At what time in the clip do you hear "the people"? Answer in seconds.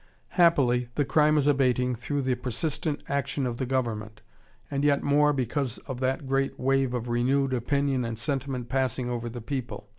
9.29-9.89